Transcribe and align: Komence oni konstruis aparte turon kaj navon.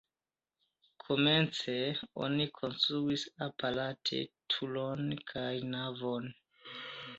Komence 1.03 1.75
oni 2.23 2.47
konstruis 2.61 3.27
aparte 3.49 4.23
turon 4.57 5.05
kaj 5.35 5.55
navon. 5.77 6.31